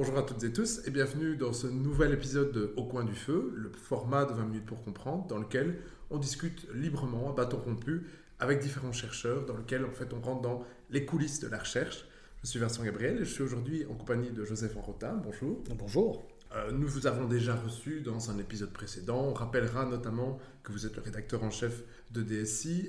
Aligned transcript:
Bonjour 0.00 0.16
à 0.16 0.22
toutes 0.22 0.42
et 0.44 0.50
tous 0.50 0.80
et 0.86 0.90
bienvenue 0.90 1.36
dans 1.36 1.52
ce 1.52 1.66
nouvel 1.66 2.14
épisode 2.14 2.52
de 2.52 2.72
Au 2.78 2.84
coin 2.84 3.04
du 3.04 3.14
feu, 3.14 3.52
le 3.54 3.70
format 3.70 4.24
de 4.24 4.32
20 4.32 4.46
minutes 4.46 4.64
pour 4.64 4.82
comprendre, 4.82 5.26
dans 5.26 5.36
lequel 5.36 5.76
on 6.08 6.16
discute 6.16 6.66
librement, 6.72 7.28
à 7.28 7.34
bâton 7.34 7.58
rompu, 7.58 8.06
avec 8.38 8.60
différents 8.60 8.92
chercheurs, 8.92 9.44
dans 9.44 9.58
lequel 9.58 9.84
en 9.84 9.90
fait 9.90 10.14
on 10.14 10.20
rentre 10.22 10.40
dans 10.40 10.64
les 10.88 11.04
coulisses 11.04 11.38
de 11.40 11.48
la 11.48 11.58
recherche. 11.58 12.06
Je 12.42 12.48
suis 12.48 12.58
Vincent 12.58 12.82
Gabriel 12.82 13.16
et 13.16 13.26
je 13.26 13.30
suis 13.30 13.42
aujourd'hui 13.42 13.84
en 13.90 13.94
compagnie 13.94 14.30
de 14.30 14.42
Joseph 14.42 14.74
Enrotin. 14.74 15.20
Bonjour. 15.22 15.62
Bonjour. 15.76 16.26
Euh, 16.56 16.72
nous 16.72 16.88
vous 16.88 17.06
avons 17.06 17.26
déjà 17.26 17.54
reçu 17.54 18.00
dans 18.00 18.30
un 18.30 18.38
épisode 18.38 18.72
précédent. 18.72 19.22
On 19.28 19.34
rappellera 19.34 19.84
notamment 19.84 20.38
que 20.62 20.72
vous 20.72 20.86
êtes 20.86 20.96
le 20.96 21.02
rédacteur 21.02 21.44
en 21.44 21.50
chef 21.50 21.82
de 22.10 22.22
DSI, 22.22 22.88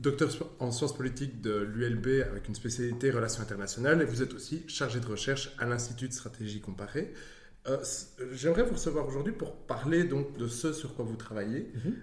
docteur 0.00 0.30
en 0.58 0.70
sciences 0.70 0.96
politiques 0.96 1.40
de 1.40 1.58
l'ULB 1.58 2.22
avec 2.30 2.48
une 2.48 2.54
spécialité 2.54 3.10
relations 3.10 3.42
internationales 3.42 4.00
et 4.02 4.04
vous 4.04 4.22
êtes 4.22 4.34
aussi 4.34 4.62
chargé 4.66 5.00
de 5.00 5.06
recherche 5.06 5.54
à 5.58 5.66
l'Institut 5.66 6.08
de 6.08 6.12
stratégie 6.12 6.60
comparée. 6.60 7.12
Euh, 7.68 7.78
J'aimerais 8.32 8.62
vous 8.62 8.74
recevoir 8.74 9.06
aujourd'hui 9.06 9.32
pour 9.32 9.54
parler 9.54 10.04
donc 10.04 10.36
de 10.38 10.48
ce 10.48 10.72
sur 10.72 10.94
quoi 10.94 11.04
vous 11.04 11.16
travaillez. 11.16 11.70
Mhm. 11.74 11.94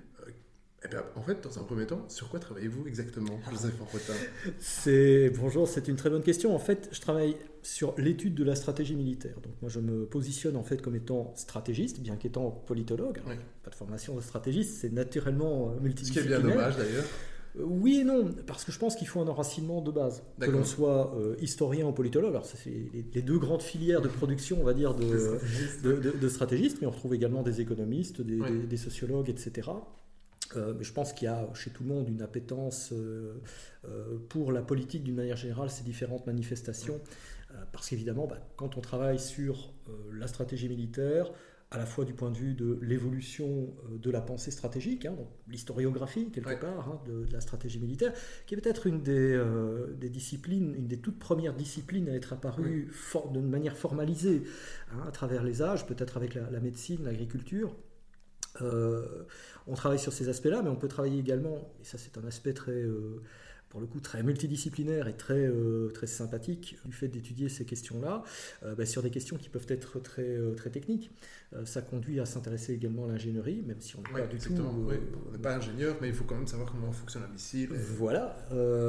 Eh 0.86 0.90
bien, 0.90 1.04
en 1.16 1.24
fait, 1.24 1.44
dans 1.44 1.58
un 1.58 1.64
premier 1.64 1.88
temps, 1.88 2.08
sur 2.08 2.30
quoi 2.30 2.40
travaillez-vous 2.40 2.88
exactement, 2.88 3.40
Joseph 3.50 3.74
C'est 4.60 5.32
bonjour, 5.32 5.68
c'est 5.68 5.88
une 5.88 5.96
très 5.96 6.12
bonne 6.12 6.22
question. 6.22 6.54
En 6.54 6.60
fait, 6.60 6.88
je 6.92 7.02
travaille 7.02 7.36
sur 7.64 7.96
l'étude 7.98 8.36
de 8.36 8.44
la 8.44 8.54
stratégie 8.54 8.96
militaire. 8.96 9.34
Donc 9.42 9.54
moi, 9.60 9.72
je 9.72 9.80
me 9.80 10.06
positionne 10.06 10.56
en 10.56 10.64
fait 10.64 10.80
comme 10.80 10.96
étant 10.96 11.34
stratégiste, 11.36 12.00
bien 12.00 12.16
qu'étant 12.16 12.52
politologue. 12.52 13.22
Pas 13.64 13.72
de 13.72 13.76
formation 13.76 14.16
de 14.16 14.22
stratégiste, 14.22 14.78
c'est 14.80 14.94
naturellement 14.94 15.76
multidisciplinaire. 15.82 16.38
Ce 16.38 16.44
qui 16.44 16.48
est 16.48 16.54
bien 16.54 16.56
dommage 16.56 16.78
d'ailleurs. 16.78 17.06
Euh, 17.60 17.64
oui 17.64 18.00
et 18.00 18.04
non, 18.04 18.34
parce 18.46 18.64
que 18.64 18.72
je 18.72 18.80
pense 18.80 18.96
qu'il 18.96 19.08
faut 19.08 19.20
un 19.20 19.28
enracinement 19.28 19.82
de 19.82 19.92
base. 19.92 20.24
Que 20.40 20.50
l'on 20.50 20.64
soit 20.64 21.16
euh, 21.16 21.36
historien 21.42 21.88
ou 21.88 21.92
politologue, 21.92 22.32
alors 22.32 22.46
c'est 22.46 22.70
les, 23.14 23.22
deux 23.22 23.40
grandes 23.40 23.62
filières 23.62 24.02
de 24.02 24.08
production, 24.08 24.58
on 24.62 24.64
va 24.64 24.74
dire, 24.74 24.94
de, 24.94 25.40
de, 25.84 26.30
stratégistes, 26.30 26.78
mais 26.82 26.88
on 26.88 26.92
retrouve 26.92 27.14
également 27.14 27.44
des 27.44 27.62
économistes, 27.62 28.22
des 28.22 28.78
sociologues, 28.78 29.30
etc. 29.30 29.70
Euh, 30.56 30.74
mais 30.78 30.84
je 30.84 30.94
pense 30.94 31.14
qu'il 31.14 31.26
y 31.26 31.30
a 31.30 31.48
chez 31.54 31.72
tout 31.72 31.84
le 31.84 31.90
monde 31.90 32.08
une 32.08 32.22
appétence 32.22 32.92
euh, 32.94 33.42
euh, 33.86 34.18
pour 34.30 34.52
la 34.52 34.62
politique 34.62 35.04
d'une 35.04 35.16
manière 35.16 35.36
générale, 35.36 35.70
ces 35.70 35.84
différentes 35.84 36.26
manifestations. 36.26 37.00
parce 37.72 37.90
qu'évidemment, 37.90 38.28
bah, 38.28 38.40
quand 38.56 38.78
on 38.78 38.82
travaille 38.82 39.20
sur 39.20 39.74
la 40.14 40.28
stratégie 40.28 40.70
militaire, 40.70 41.32
à 41.70 41.78
la 41.78 41.86
fois 41.86 42.06
du 42.06 42.14
point 42.14 42.32
de 42.32 42.38
vue 42.38 42.54
de 42.54 42.80
l'évolution 42.82 43.74
de 43.92 44.10
la 44.10 44.22
pensée 44.22 44.52
stratégique, 44.52 45.06
hein, 45.06 45.16
l'historiographie 45.50 46.30
quelque 46.32 46.60
part 46.60 46.90
hein, 46.90 47.02
de, 47.06 47.26
la 47.32 47.42
stratégie 47.42 47.80
militaire, 47.80 48.14
qui 48.46 48.56
est 48.56 48.58
peut-être 48.58 48.88
une 48.88 49.02
des, 49.02 49.38
des, 49.98 50.10
disciplines, 50.10 50.74
une 50.76 50.88
des 50.88 51.00
toutes 51.00 51.20
premières 51.20 51.54
disciplines 51.54 52.08
à 52.08 52.14
être 52.14 52.32
apparue 52.32 52.90
de 53.34 53.40
manière 53.42 53.78
formalisée 53.78 54.44
hein, 54.94 55.04
à 55.08 55.12
travers 55.12 55.44
les 55.44 55.62
âges, 55.62 55.86
peut-être 55.86 56.16
avec 56.16 56.36
la, 56.36 56.50
la 56.50 56.60
médecine, 56.62 57.04
l'agriculture. 57.04 57.76
Euh, 58.62 59.26
on 59.68 59.74
travaille 59.76 60.00
sur 60.00 60.14
ces 60.14 60.30
aspects-là, 60.30 60.62
mais 60.64 60.70
on 60.70 60.76
peut 60.76 60.88
travailler 60.88 61.20
également, 61.20 61.74
et 61.82 61.84
ça 61.84 61.98
c'est 61.98 62.18
un 62.18 62.26
aspect 62.26 62.54
très, 62.54 62.72
euh, 62.72 63.22
pour 63.70 63.80
le 63.80 63.88
coup, 63.88 64.00
très 64.00 64.24
multidisciplinaire 64.24 65.08
et 65.08 65.16
très, 65.16 65.46
euh, 65.46 65.90
très 65.94 66.08
sympathique 66.08 66.78
du 66.86 66.94
fait 66.94 67.08
d'étudier 67.08 67.50
ces 67.50 67.66
questions-là, 67.66 68.24
bah, 68.78 68.86
sur 68.86 69.04
des 69.04 69.10
questions 69.10 69.38
qui 69.38 69.50
peuvent 69.50 69.66
être 69.70 70.00
très, 70.00 70.38
très 70.56 70.70
techniques. 70.70 71.12
ça 71.66 71.82
conduit 71.82 72.20
à 72.20 72.26
s'intéresser 72.26 72.74
également 72.74 73.06
à 73.06 73.08
l'ingénierie, 73.08 73.64
même 73.66 73.80
si 73.80 73.96
on 73.96 74.02
n'est 74.02 74.22
pas 74.22 74.28
du 74.28 74.38
tout... 74.38 74.54
on 74.54 75.32
n'est 75.32 75.38
pas 75.38 75.56
ingénieur, 75.56 75.98
mais 76.02 76.10
il 76.10 76.14
faut 76.14 76.24
quand 76.24 76.36
même 76.36 76.48
savoir 76.48 76.72
comment 76.72 76.92
fonctionne 76.92 77.24
un 77.24 77.32
missile. 77.32 77.70
Voilà, 77.74 78.38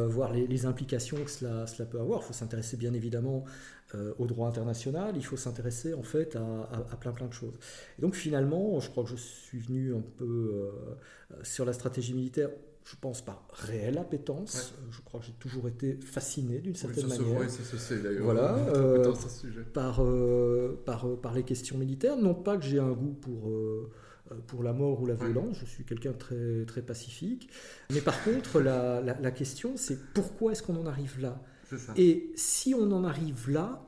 voir 0.09 0.33
les, 0.33 0.67
implications 0.67 1.22
que 1.25 1.31
cela, 1.31 1.67
cela 1.67 1.88
peut 1.88 2.00
avoir. 2.00 2.21
Il 2.22 2.27
faut 2.27 2.33
s'intéresser 2.33 2.77
bien 2.77 2.93
évidemment 2.94 3.44
euh, 3.94 4.12
au 4.19 4.27
droit 4.27 4.49
international, 4.49 5.15
il 5.17 5.25
faut 5.25 5.38
s'intéresser 5.38 5.94
en 5.94 6.03
fait 6.03 6.37
à, 6.37 6.97
plein 6.97 7.12
plein 7.12 7.27
de 7.27 7.33
choses. 7.33 7.59
Et 7.99 8.03
donc 8.03 8.15
finalement, 8.15 8.78
je 8.81 8.91
crois 8.91 9.03
que 9.03 9.09
je 9.09 9.17
suis 9.17 9.59
venu 9.59 9.94
un 9.94 10.03
peu 10.19 10.25
euh, 11.33 11.43
sur 11.43 11.65
la 11.65 11.72
stratégie 11.72 12.12
militaire, 12.12 12.50
je 12.91 12.97
pense 12.97 13.22
par 13.22 13.47
réelle 13.53 13.99
appétence. 13.99 14.72
Euh, 14.78 14.87
je 14.91 15.00
crois 15.03 15.21
que 15.21 15.26
j'ai 15.26 15.32
toujours 15.32 15.69
été 15.69 15.99
fasciné 16.00 16.60
d'une 16.60 16.75
certaine 16.75 17.04
oui, 17.04 17.10
ça 17.10 17.19
manière. 17.19 17.50
Se 17.50 17.56
voit, 17.56 17.66
ça 17.66 17.78
se 17.78 17.94
d'ailleurs. 17.94 18.25
Voilà, 18.25 18.56
par, 19.75 20.03
par, 20.87 21.06
par 21.21 21.34
les 21.34 21.43
questions 21.43 21.76
militaires. 21.76 22.16
Non 22.16 22.34
pas 22.34 22.56
que 22.56 22.65
j'ai 22.65 22.78
un 22.78 22.93
goût 22.93 23.12
pour 23.21 23.53
pour 24.47 24.62
la 24.62 24.72
mort 24.72 25.00
ou 25.00 25.06
la 25.06 25.15
violence. 25.15 25.56
Je 25.59 25.66
suis 25.66 25.84
quelqu'un 25.84 26.12
très, 26.12 26.65
très 26.66 26.82
pacifique. 26.82 27.50
Mais 27.91 28.00
par 28.00 28.22
contre, 28.25 28.60
la, 28.60 29.00
la, 29.00 29.19
la 29.19 29.31
question, 29.31 29.72
c'est 29.76 29.99
pourquoi 30.12 30.53
est-ce 30.53 30.62
qu'on 30.62 30.76
en 30.76 30.87
arrive 30.87 31.20
là? 31.20 31.43
Et 31.97 32.32
si 32.37 32.75
on 32.75 32.91
en 32.93 33.05
arrive 33.05 33.50
là, 33.50 33.87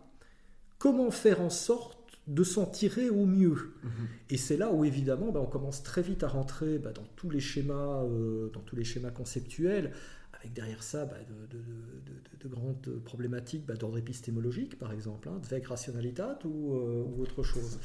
comment 0.78 1.10
faire 1.10 1.40
en 1.40 1.50
sorte 1.50 1.98
de 2.30 2.44
s'en 2.44 2.64
tirer 2.64 3.10
au 3.10 3.26
mieux 3.26 3.74
mhm. 3.82 3.90
Et 4.30 4.36
c'est 4.36 4.56
là 4.56 4.72
où 4.72 4.84
évidemment 4.84 5.32
bah, 5.32 5.40
on 5.40 5.46
commence 5.46 5.82
très 5.82 6.00
vite 6.00 6.22
à 6.22 6.28
rentrer 6.28 6.78
bah, 6.78 6.92
dans 6.92 7.04
tous 7.16 7.28
les 7.28 7.40
schémas, 7.40 8.04
euh, 8.04 8.48
dans 8.50 8.60
tous 8.60 8.76
les 8.76 8.84
schémas 8.84 9.10
conceptuels, 9.10 9.92
avec 10.32 10.52
derrière 10.52 10.82
ça 10.82 11.04
bah, 11.04 11.16
de, 11.50 12.48
grandes 12.48 13.00
problématiques 13.04 13.66
d'ordre 13.66 13.98
épistémologique, 13.98 14.78
par 14.78 14.92
exemple, 14.92 15.28
hein, 15.28 15.40
de 15.40 15.66
rationalitat 15.66 16.38
ou, 16.44 16.74
euh, 16.74 17.04
ou, 17.04 17.20
autre 17.20 17.42
chose, 17.42 17.78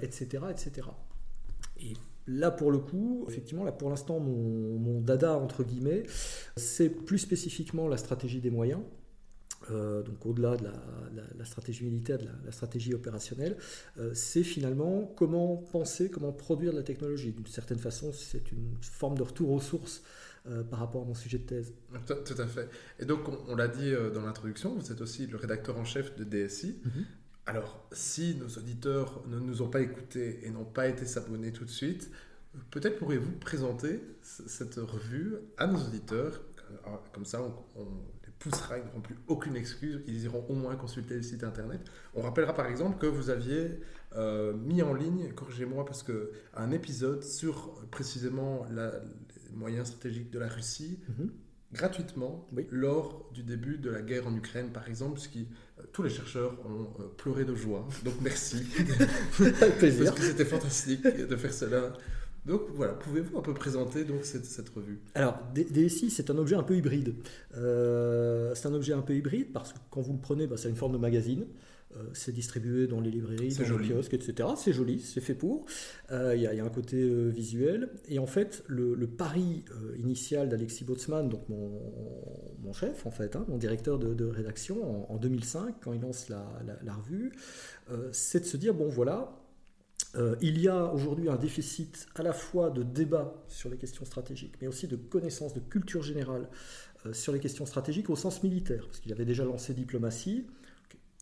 etc., 0.00 0.38
euh, 0.44 0.50
etc. 0.50 0.88
Et 1.80 1.92
Là, 2.28 2.52
pour 2.52 2.70
le 2.70 2.78
coup, 2.78 3.26
effectivement, 3.28 3.64
là, 3.64 3.72
pour 3.72 3.90
l'instant, 3.90 4.20
mon, 4.20 4.78
mon, 4.78 5.00
dada, 5.00 5.36
entre 5.36 5.64
guillemets, 5.64 6.04
c'est 6.56 6.88
plus 6.88 7.18
spécifiquement 7.18 7.88
la 7.88 7.96
stratégie 7.96 8.40
des 8.40 8.50
moyens. 8.50 8.80
Euh, 9.70 10.02
donc 10.02 10.24
au-delà 10.26 10.56
de 10.56 10.64
la, 11.38 11.44
stratégie 11.44 11.84
militaire, 11.84 12.18
de 12.18 12.26
la, 12.44 12.52
stratégie 12.52 12.94
opérationnelle, 12.94 13.56
euh, 13.98 14.12
c'est 14.14 14.42
finalement 14.42 15.12
comment 15.16 15.56
penser, 15.56 16.10
comment 16.10 16.32
produire 16.32 16.72
de 16.72 16.78
la 16.78 16.82
technologie. 16.82 17.32
D'une 17.32 17.46
certaine 17.46 17.78
façon, 17.78 18.12
c'est 18.12 18.50
une 18.52 18.76
forme 18.80 19.16
de 19.16 19.22
retour 19.22 19.50
aux 19.50 19.60
sources 19.60 20.02
euh, 20.48 20.62
par 20.64 20.80
rapport 20.80 21.02
à 21.02 21.04
mon 21.04 21.14
sujet 21.14 21.38
de 21.38 21.44
thèse. 21.44 21.72
Tout, 22.06 22.34
à 22.38 22.46
fait. 22.46 22.68
Et 22.98 23.04
donc, 23.04 23.20
on, 23.48 23.54
l'a 23.54 23.68
dit 23.68 23.92
dans 24.14 24.22
l'introduction, 24.22 24.74
vous 24.74 24.90
êtes 24.92 25.00
aussi 25.00 25.26
le 25.26 25.36
rédacteur 25.36 25.78
en 25.78 25.84
chef 25.84 26.16
de 26.16 26.24
DSI. 26.24 26.80
Mhm. 26.84 27.04
Alors, 27.46 27.88
si 27.90 28.36
nos 28.36 28.48
auditeurs 28.48 29.22
ne 29.26 29.38
nous 29.38 29.62
ont 29.62 29.68
pas 29.68 29.80
écoutés 29.80 30.46
et 30.46 30.50
n'ont 30.50 30.64
pas 30.64 30.86
été 30.86 31.04
s'abonner 31.04 31.52
tout 31.52 31.64
de 31.64 31.70
suite, 31.70 32.10
peut-être 32.70 32.98
pourriez-vous 32.98 33.32
présenter 33.32 34.00
cette 34.22 34.76
revue 34.76 35.36
à 35.58 35.66
nos 35.66 35.78
auditeurs? 35.78 36.40
Comme 37.12 37.24
ça, 37.26 37.42
on 37.76 37.86
poussera, 38.42 38.78
ils 38.78 38.84
n'auront 38.84 39.00
plus 39.00 39.16
aucune 39.28 39.56
excuse, 39.56 40.00
ils 40.06 40.24
iront 40.24 40.44
au 40.48 40.54
moins 40.54 40.74
consulter 40.76 41.14
le 41.14 41.22
site 41.22 41.44
internet. 41.44 41.80
On 42.14 42.22
rappellera 42.22 42.54
par 42.54 42.66
exemple 42.66 42.98
que 42.98 43.06
vous 43.06 43.30
aviez 43.30 43.80
euh, 44.16 44.52
mis 44.52 44.82
en 44.82 44.94
ligne, 44.94 45.32
corrigez-moi, 45.32 45.84
parce 45.84 46.02
que 46.02 46.32
un 46.54 46.70
épisode 46.72 47.22
sur 47.22 47.74
précisément 47.90 48.66
la, 48.70 48.90
les 48.90 49.56
moyens 49.56 49.88
stratégiques 49.88 50.30
de 50.30 50.38
la 50.38 50.48
Russie. 50.48 50.98
Mhm. 51.08 51.30
gratuitement 51.72 52.46
lors 52.70 53.30
du 53.32 53.42
début 53.42 53.78
de 53.78 53.88
la 53.88 54.02
guerre 54.02 54.26
en 54.26 54.34
Ukraine, 54.34 54.70
par 54.72 54.88
exemple, 54.88 55.18
ce 55.18 55.28
qui 55.28 55.48
euh, 55.78 55.84
tous 55.92 56.02
les 56.02 56.10
chercheurs 56.10 56.52
ont 56.66 56.90
euh, 57.00 57.08
pleuré 57.16 57.44
de 57.44 57.54
joie. 57.54 57.88
Donc 58.04 58.14
merci. 58.20 58.66
Avec 59.40 59.78
plaisir. 59.78 60.06
Parce 60.06 60.20
que 60.20 60.26
c'était 60.26 60.44
fantastique 60.44 61.02
de 61.02 61.36
faire 61.36 61.54
cela. 61.54 61.94
Donc 62.44 62.62
voilà, 62.74 62.94
pouvez-vous 62.94 63.38
un 63.38 63.42
peu 63.42 63.54
présenter 63.54 64.04
donc 64.04 64.24
cette, 64.24 64.44
cette 64.44 64.68
revue? 64.70 65.00
Alors, 65.14 65.38
DSI, 65.54 66.10
c'est 66.10 66.28
un 66.30 66.38
objet 66.38 66.56
un 66.56 66.64
peu 66.64 66.76
hybride. 66.76 67.14
Euh, 67.56 68.52
c'est 68.54 68.66
un 68.66 68.74
objet 68.74 68.92
un 68.92 69.02
peu 69.02 69.14
hybride 69.14 69.52
parce 69.52 69.72
que 69.72 69.78
quand 69.90 70.00
vous 70.00 70.14
le 70.14 70.20
prenez, 70.20 70.46
bah, 70.46 70.56
c'est 70.56 70.68
une 70.68 70.76
forme 70.76 70.92
de 70.92 70.98
magazine. 70.98 71.46
Euh, 71.96 72.04
c'est 72.14 72.32
distribué 72.32 72.86
dans 72.86 73.00
les 73.00 73.10
librairies, 73.10 73.54
dans 73.54 73.76
les 73.76 73.88
kiosques, 73.88 74.14
etc. 74.14 74.48
C'est 74.56 74.72
joli, 74.72 74.98
c'est 74.98 75.20
fait 75.20 75.34
pour. 75.34 75.66
Euh, 76.10 76.34
il 76.34 76.42
y, 76.42 76.46
a 76.46 76.64
un 76.64 76.70
côté 76.70 77.06
visuel. 77.30 77.90
Et 78.08 78.18
en 78.18 78.26
fait, 78.26 78.64
le, 78.66 79.06
pari 79.06 79.64
initial 79.98 80.48
d'Alexis 80.48 80.84
Botsman, 80.84 81.28
donc 81.28 81.48
mon, 81.48 81.70
mon, 82.64 82.72
chef, 82.72 83.06
en 83.06 83.10
fait, 83.10 83.36
hein, 83.36 83.44
mon 83.46 83.58
directeur 83.58 83.98
de, 83.98 84.24
rédaction, 84.24 85.12
en, 85.12 85.16
2005, 85.16 85.76
quand 85.82 85.92
il 85.92 86.00
lance 86.00 86.28
la, 86.28 86.44
la 86.82 86.94
revue, 86.94 87.30
c'est 88.10 88.40
de 88.40 88.46
se 88.46 88.56
dire, 88.56 88.72
bon 88.72 88.88
voilà, 88.88 89.41
euh, 90.14 90.36
il 90.42 90.60
y 90.60 90.68
a 90.68 90.92
aujourd'hui 90.92 91.28
un 91.28 91.36
déficit 91.36 92.06
à 92.14 92.22
la 92.22 92.32
fois 92.32 92.70
de 92.70 92.82
débat 92.82 93.32
sur 93.48 93.70
les 93.70 93.78
questions 93.78 94.04
stratégiques, 94.04 94.54
mais 94.60 94.66
aussi 94.66 94.86
de 94.86 94.96
connaissances, 94.96 95.54
de 95.54 95.60
culture 95.60 96.02
générale 96.02 96.48
euh, 97.06 97.12
sur 97.12 97.32
les 97.32 97.40
questions 97.40 97.64
stratégiques 97.64 98.10
au 98.10 98.16
sens 98.16 98.42
militaire, 98.42 98.84
parce 98.86 99.00
qu'il 99.00 99.12
avait 99.12 99.24
déjà 99.24 99.44
lancé 99.44 99.72
diplomatie, 99.72 100.46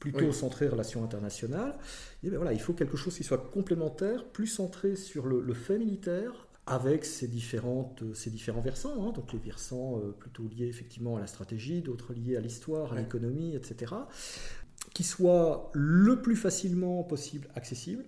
plutôt 0.00 0.32
centré 0.32 0.66
relations 0.66 1.04
internationales. 1.04 1.76
Et 2.24 2.30
bien 2.30 2.38
voilà, 2.38 2.54
il 2.54 2.60
faut 2.60 2.72
quelque 2.72 2.96
chose 2.96 3.14
qui 3.14 3.22
soit 3.22 3.38
complémentaire, 3.38 4.24
plus 4.24 4.46
centré 4.46 4.96
sur 4.96 5.26
le, 5.26 5.54
fait 5.54 5.78
militaire, 5.78 6.48
avec 6.66 7.04
ces, 7.04 7.28
différentes, 7.28 8.02
ces 8.14 8.30
différents 8.30 8.60
versants, 8.60 9.08
hein. 9.08 9.12
donc 9.12 9.32
les 9.32 9.38
versants 9.38 9.98
euh, 9.98 10.12
plutôt 10.12 10.44
liés 10.48 10.66
effectivement 10.66 11.16
à 11.16 11.20
la 11.20 11.26
stratégie, 11.26 11.82
d'autres 11.82 12.14
liés 12.14 12.36
à 12.36 12.40
l'histoire, 12.40 12.92
à 12.92 12.96
l'économie, 12.96 13.54
etc., 13.54 13.94
qui 14.94 15.04
soit 15.04 15.70
le 15.74 16.22
plus 16.22 16.36
facilement 16.36 17.02
possible 17.04 17.48
accessible, 17.54 18.04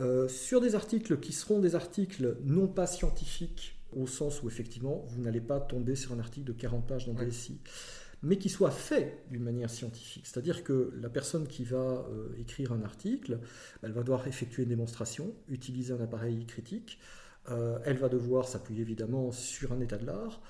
euh, 0.00 0.28
sur 0.28 0.60
des 0.60 0.74
articles 0.74 1.18
qui 1.18 1.32
seront 1.32 1.60
des 1.60 1.74
articles 1.74 2.36
non 2.42 2.66
pas 2.66 2.86
scientifiques, 2.86 3.76
au 3.94 4.06
sens 4.06 4.42
où 4.42 4.48
effectivement 4.48 5.04
vous 5.08 5.20
n'allez 5.20 5.40
pas 5.40 5.60
tomber 5.60 5.94
sur 5.94 6.12
un 6.12 6.18
article 6.18 6.46
de 6.46 6.52
40 6.52 6.86
pages 6.86 7.06
dans 7.06 7.12
DSI, 7.12 7.60
mais 8.22 8.38
qui 8.38 8.48
soit 8.48 8.70
fait 8.70 9.24
d'une 9.30 9.42
manière 9.42 9.68
scientifique. 9.68 10.26
C'est-à-dire 10.26 10.64
que 10.64 10.92
la 11.00 11.10
personne 11.10 11.46
qui 11.46 11.64
va 11.64 12.06
euh, 12.10 12.28
écrire 12.38 12.72
un 12.72 12.82
article, 12.82 13.40
elle 13.82 13.92
va 13.92 14.02
devoir 14.02 14.26
effectuer 14.26 14.62
une 14.62 14.68
démonstration, 14.70 15.34
utiliser 15.48 15.92
un 15.92 16.00
appareil 16.00 16.46
critique, 16.46 16.98
euh, 17.50 17.78
elle 17.84 17.96
va 17.96 18.08
devoir 18.08 18.46
s'appuyer 18.48 18.82
évidemment 18.82 19.32
sur 19.32 19.72
un 19.72 19.80
état 19.80 19.96
de 19.96 20.06
l'art, 20.06 20.40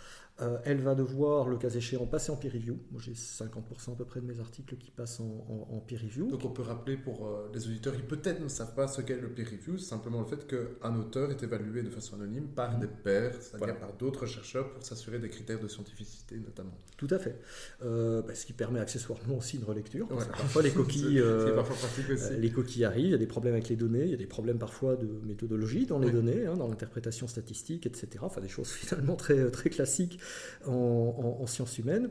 euh, 0.43 0.59
elle 0.65 0.81
va 0.81 0.95
devoir, 0.95 1.49
le 1.49 1.59
cas 1.59 1.69
échéant, 1.69 2.07
passer 2.07 2.33
en 2.33 2.37
peer 2.37 2.53
review. 2.53 2.79
Moi, 2.91 3.01
j'ai 3.05 3.13
50% 3.13 3.93
à 3.93 3.97
peu 3.97 4.05
près 4.05 4.21
de 4.21 4.27
mes 4.27 4.41
articles 4.41 4.77
qui 4.77 4.91
passent 4.91 5.21
en, 5.21 5.81
peer 5.87 6.01
review. 6.03 6.29
Donc, 6.31 6.45
on 6.45 6.51
peut 6.51 6.63
rappeler 6.63 6.97
pour 6.97 7.27
euh, 7.27 7.51
les 7.53 7.67
auditeurs 7.67 7.95
qui 7.95 8.03
peut-être 8.03 8.41
ne 8.41 8.49
savent 8.49 8.75
pas 8.75 8.89
ce 8.89 9.03
qu'est 9.03 9.21
le 9.21 9.29
peer 9.29 9.47
review, 9.51 9.77
c'est 9.79 9.89
simplement 9.89 10.21
le 10.21 10.27
fait 10.27 10.47
qu'un 10.47 10.97
auteur 10.97 11.31
est 11.31 11.43
évalué 11.43 11.83
de 11.83 11.91
façon 11.91 12.17
anonyme 12.17 12.49
par 12.49 12.75
mhm. 12.75 12.81
des 12.81 12.87
pairs, 12.87 13.35
c'est-à-dire 13.41 13.79
par 13.79 13.93
d'autres 13.95 14.27
chercheurs 14.27 14.73
pour 14.73 14.85
s'assurer 14.85 15.19
des 15.19 15.29
critères 15.29 15.61
de 15.61 15.69
scientificité 15.69 16.37
notamment. 16.37 16.77
Tout 16.97 17.09
à 17.11 17.19
fait. 17.19 17.41
Euh, 17.83 18.23
bah, 18.23 18.35
ce 18.35 18.47
qui 18.47 18.53
permet 18.53 18.81
accessoirement 18.81 19.39
aussi 19.39 19.57
une 19.57 19.65
relecture. 19.65 20.09
parfois, 20.09 20.63
les 20.63 20.71
coquilles, 20.71 21.23
les 22.39 22.51
coquilles 22.51 22.85
arrivent, 22.85 23.07
il 23.07 23.13
y 23.13 23.15
a 23.15 23.19
des 23.19 23.27
problèmes 23.27 23.55
avec 23.55 23.69
les 23.69 23.77
données, 23.77 24.05
il 24.05 24.11
y 24.11 24.15
a 24.15 24.19
des 24.19 24.27
problèmes 24.27 24.59
parfois 24.59 24.97
de 24.97 25.09
méthodologie 25.25 25.87
dans 25.87 25.99
les 25.99 26.11
données, 26.11 26.47
hein, 26.47 26.57
dans 26.57 26.69
l'interprétation 26.69 27.29
statistique, 27.29 27.87
etc. 27.87 28.09
Enfin, 28.23 28.41
des 28.41 28.49
choses 28.49 28.69
finalement 28.71 29.17
très, 29.17 29.51
très 29.51 29.71
classiques 29.71 30.19
en, 30.67 31.47
sciences 31.47 31.79
humaines. 31.79 32.11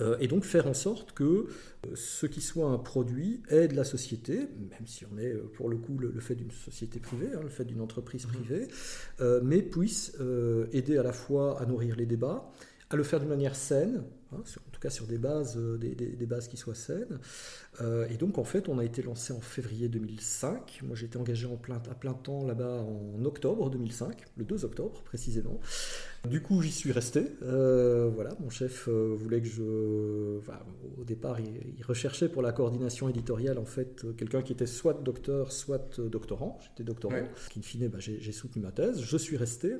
Euh, 0.00 0.16
et 0.20 0.28
donc 0.28 0.44
faire 0.44 0.68
en 0.68 0.74
sorte 0.74 1.12
que 1.12 1.24
euh, 1.24 1.46
ce 1.94 2.26
qui 2.26 2.40
soit 2.40 2.68
un 2.68 2.78
produit 2.78 3.42
aide 3.48 3.72
la 3.72 3.84
société, 3.84 4.36
même 4.36 4.86
si 4.86 5.04
on 5.12 5.18
est 5.18 5.32
euh, 5.32 5.50
pour 5.54 5.68
le 5.68 5.76
coup 5.76 5.98
le, 5.98 6.20
fait 6.20 6.36
d'une 6.36 6.52
société 6.52 7.00
privée, 7.00 7.30
hein, 7.34 7.40
le 7.42 7.48
fait 7.48 7.64
d'une 7.64 7.80
entreprise 7.80 8.26
mhm. 8.26 8.32
privée, 8.32 8.68
mais 9.42 9.62
puisse 9.62 10.16
aider 10.72 10.98
à 10.98 11.02
la 11.02 11.12
fois 11.12 11.60
à 11.60 11.66
nourrir 11.66 11.96
les 11.96 12.06
débats, 12.06 12.50
à 12.90 12.96
le 12.96 13.02
faire 13.02 13.20
d'une 13.20 13.28
manière 13.28 13.56
saine, 13.56 14.04
hein, 14.32 14.36
en 14.36 14.70
tout 14.70 14.80
cas 14.80 14.90
sur 14.90 15.06
des 15.06 15.18
bases, 15.18 15.56
des, 15.56 15.94
des, 15.94 16.26
bases 16.26 16.48
qui 16.48 16.56
soient 16.56 16.74
saines. 16.74 17.18
et 18.08 18.16
donc 18.16 18.38
en 18.38 18.44
fait, 18.44 18.68
on 18.68 18.78
a 18.78 18.84
été 18.84 19.02
lancé 19.02 19.32
en 19.32 19.40
février 19.40 19.88
2005. 19.88 20.80
Moi, 20.82 20.96
j'ai 20.96 21.06
été 21.06 21.18
engagé 21.18 21.46
en 21.46 21.56
plein, 21.56 21.76
à 21.76 21.94
plein 21.94 22.14
temps 22.14 22.44
là-bas 22.44 22.82
en 22.82 23.24
octobre 23.24 23.70
2005, 23.70 24.24
le 24.36 24.44
2 24.44 24.64
octobre 24.64 25.02
précisément. 25.04 25.58
Du 26.28 26.40
coup, 26.40 26.62
j'y 26.62 26.70
suis 26.70 26.92
resté. 26.92 27.24
Euh, 27.42 28.08
voilà, 28.14 28.30
mon 28.40 28.48
chef 28.48 28.88
euh, 28.88 29.14
voulait 29.16 29.40
que 29.40 29.48
je. 29.48 30.38
Enfin, 30.38 30.60
au 30.98 31.04
départ, 31.04 31.40
il, 31.40 31.82
recherchait 31.84 32.28
pour 32.28 32.42
la 32.42 32.52
coordination 32.52 33.08
éditoriale 33.08 33.58
en 33.58 33.64
fait 33.64 34.06
quelqu'un 34.16 34.40
qui 34.40 34.52
était 34.52 34.66
soit 34.66 34.94
docteur, 34.94 35.50
soit 35.50 35.98
doctorant. 36.00 36.58
J'étais 36.62 36.84
doctorant. 36.84 37.14
Ouais. 37.14 37.30
In 37.56 37.62
fine, 37.62 37.88
bah, 37.88 37.98
j'ai 37.98 38.32
soutenu 38.32 38.62
ma 38.62 38.70
thèse. 38.70 39.00
Je 39.02 39.16
suis 39.16 39.36
resté. 39.36 39.74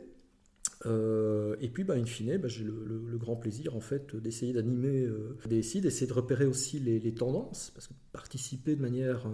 Euh, 0.84 1.56
et 1.60 1.68
puis, 1.68 1.84
bah, 1.84 1.94
in 1.94 2.04
fine, 2.04 2.36
bah, 2.38 2.48
j'ai 2.48 2.64
le, 2.64 3.18
grand 3.18 3.36
plaisir 3.36 3.76
en 3.76 3.80
fait 3.80 4.16
d'essayer 4.16 4.52
d'animer 4.52 5.06
des 5.46 5.60
DSI, 5.60 5.80
d'essayer 5.80 6.06
de 6.06 6.12
repérer 6.12 6.44
aussi 6.44 6.80
les, 6.80 6.98
les, 6.98 7.14
tendances, 7.14 7.70
parce 7.74 7.86
que 7.86 7.92
participer 8.12 8.74
de 8.74 8.82
manière 8.82 9.26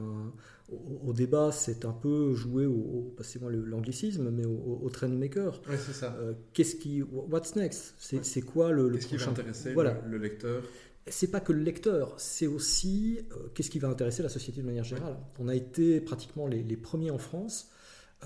au, 0.71 1.13
débat, 1.13 1.51
c'est 1.53 1.85
un 1.85 1.93
peu 1.93 2.35
jouer 2.35 2.67
au, 2.67 3.15
passez-moi 3.17 3.51
l'anglicisme, 3.51 4.31
mais 4.31 4.45
au, 4.45 4.81
au 4.83 4.91
trendmaker. 4.91 5.61
Oui, 5.69 5.77
c'est 5.79 5.95
ça. 5.95 6.17
Euh, 6.21 6.35
qu'est-ce 6.53 6.77
qui, 6.77 7.03
what's 7.03 7.57
next? 7.57 7.95
C'est 7.99 8.43
quoi 8.43 8.71
le, 8.71 8.89
le 8.89 8.99
prochain 8.99 9.17
qui 9.17 9.25
va 9.25 9.31
intéresser 9.31 9.73
voilà. 9.73 10.01
le, 10.07 10.19
lecteur? 10.19 10.63
C'est 11.07 11.31
pas 11.31 11.41
que 11.41 11.53
le 11.53 11.63
lecteur, 11.63 12.15
c'est 12.19 12.47
aussi 12.47 13.21
euh, 13.33 13.49
qu'est-ce 13.55 13.71
qui 13.71 13.79
va 13.79 13.89
intéresser 13.89 14.23
la 14.23 14.29
société 14.29 14.61
de 14.61 14.67
manière 14.67 14.85
générale. 14.85 15.17
On 15.39 15.49
a 15.49 15.55
été 15.55 16.01
pratiquement 16.01 16.47
les, 16.47 16.77
premiers 16.77 17.11
en 17.11 17.19
France 17.19 17.71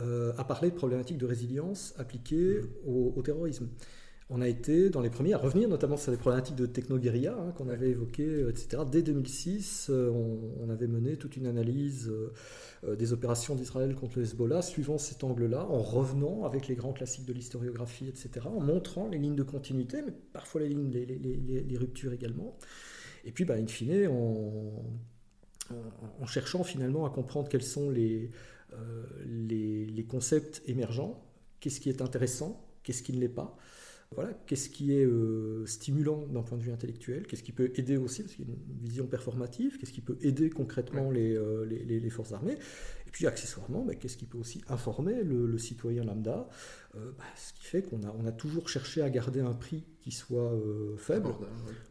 euh, 0.01 0.33
à 0.39 0.45
parler 0.45 0.71
de 0.71 0.77
problématiques 0.77 1.19
de 1.19 1.27
résilience 1.27 1.95
appliquées 1.99 2.61
mmh. 2.61 3.17
au, 3.17 3.23
terrorisme 3.23 3.69
on 4.35 4.41
a 4.41 4.49
été 4.49 4.89
dans 4.89 5.03
les 5.03 5.11
premiers 5.11 5.35
à 5.35 5.39
revenir, 5.39 5.69
notamment 5.69 5.99
sur 5.99 6.11
les 6.11 6.17
problématiques 6.17 6.57
de 6.57 6.65
techno-guérilla 6.65 7.37
hein, 7.39 7.53
qu'on 7.53 7.69
avait 7.69 7.91
évoquées, 7.91 8.25
euh, 8.25 8.51
etc. 8.51 8.83
Dès 8.91 9.03
2006, 9.03 9.89
euh, 9.91 10.11
on, 10.11 10.71
avait 10.71 10.87
mené 10.87 11.19
toute 11.19 11.37
une 11.37 11.47
analyse 11.47 12.11
euh, 12.11 12.97
des 12.97 13.13
opérations 13.13 13.55
d'Israël 13.55 13.95
contre 13.95 14.19
le 14.19 14.25
Hezbollah, 14.25 14.63
suivant 14.63 14.97
cet 14.97 15.23
angle-là, 15.23 15.67
en 15.67 15.83
revenant 15.83 16.45
avec 16.45 16.67
les 16.67 16.77
grands 16.77 16.95
classiques 16.95 17.27
de 17.27 17.35
l'historiographie, 17.35 18.09
etc., 18.09 18.47
en 18.47 18.61
montrant 18.61 19.07
les 19.09 19.19
lignes 19.19 19.37
de 19.37 19.43
continuité, 19.43 20.01
mais 20.01 20.15
parfois 20.33 20.63
les, 20.63 20.71
lignes, 20.71 20.91
les, 20.91 21.77
ruptures 21.77 22.15
également. 22.15 22.57
Et 23.27 23.33
puis, 23.33 23.45
bah, 23.45 23.55
in 23.55 23.67
fine, 23.67 24.09
en, 24.09 24.83
cherchant 26.27 26.65
finalement 26.65 27.05
à 27.05 27.11
comprendre 27.11 27.51
quels 27.51 27.63
sont 27.63 27.91
les, 29.27 29.87
les 29.87 30.05
concepts 30.05 30.63
émergents, 30.67 31.25
qu'est-ce 31.61 31.81
qui 31.81 31.89
est 31.89 32.03
intéressant, 32.03 32.67
qu'est-ce 32.83 33.03
qui 33.03 33.13
ne 33.13 33.21
l'est 33.21 33.29
pas. 33.29 33.57
Voilà, 34.15 34.33
qu'est-ce 34.47 34.69
qui 34.69 34.93
est 34.93 35.05
euh, 35.05 35.65
stimulant 35.67 36.27
d'un 36.27 36.43
point 36.43 36.59
de 36.59 36.63
vue 36.63 36.73
intellectuel, 36.73 37.27
qu'est-ce 37.27 37.43
qui 37.43 37.53
peut 37.53 37.73
aider 37.77 37.97
aussi, 37.97 38.23
parce 38.23 38.35
qu'il 38.35 38.47
y 38.47 38.51
a 38.51 38.53
une 38.53 38.87
vision 38.87 39.07
performative, 39.07 39.79
qu'est-ce 39.79 39.93
qui 39.93 40.03
peut 40.03 40.19
aider 40.21 40.51
concrètement 40.51 41.11
euh, 41.15 41.65
les, 41.65 42.01
les, 42.01 42.11
forces 42.11 42.33
armées, 42.33 42.59
et 43.07 43.11
puis 43.11 43.27
accessoirement, 43.27 43.85
bah, 43.85 43.95
qu'est-ce 43.95 44.19
qui 44.19 44.27
peut 44.27 44.37
aussi 44.37 44.61
informer 44.69 45.23
le, 45.23 45.57
citoyen 45.57 46.05
lambda, 46.05 46.49
euh, 46.95 47.13
bah, 47.17 47.25
ce 47.37 47.55
qui 47.55 47.65
fait 47.65 47.83
qu'on 47.83 48.03
a, 48.03 48.15
on 48.19 48.27
a 48.27 48.33
toujours 48.33 48.69
cherché 48.69 49.01
à 49.01 49.09
garder 49.09 49.41
un 49.41 49.55
prix 49.55 49.85
qui 50.01 50.11
soit 50.11 50.53
faible. 50.99 51.29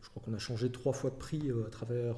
Je 0.04 0.10
crois 0.10 0.22
qu'on 0.22 0.34
a 0.34 0.40
changé 0.40 0.70
trois 0.72 0.94
fois 0.94 1.10
de 1.10 1.16
prix 1.16 1.50
à 1.66 1.70
travers 1.70 2.18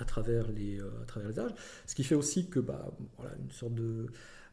à 0.00 0.04
travers 0.04 0.50
les, 0.52 0.80
à 0.80 1.04
travers 1.06 1.28
les 1.28 1.38
âges. 1.38 1.54
Ce 1.86 1.94
qui 1.94 2.04
fait 2.04 2.14
aussi 2.14 2.48
que 2.48 2.60
bah, 2.60 2.90
voilà, 3.18 3.34
une 3.42 3.50
sorte 3.50 3.74
de, 3.74 4.06